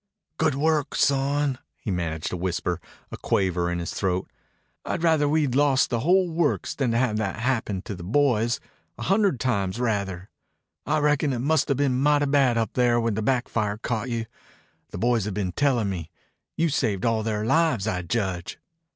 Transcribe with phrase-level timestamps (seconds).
[0.37, 4.27] "Good work, son," he managed to whisper, a quaver in his throat.
[4.83, 8.03] "I'd rather we'd lost the whole works than to have had that happen to the
[8.03, 8.59] boys,
[8.97, 10.31] a hundred times rather.
[10.87, 14.09] I reckon it must 'a' been mighty bad up there when the back fire caught
[14.09, 14.25] you.
[14.89, 16.09] The boys have been tellin' me.
[16.57, 18.57] You saved all their lives, I judge."